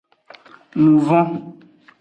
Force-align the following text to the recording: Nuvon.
Nuvon. 0.83 1.29